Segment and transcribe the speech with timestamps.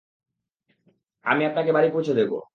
[1.25, 2.37] আমি আপনাকে বাড়ি পৌঁছে দেবো।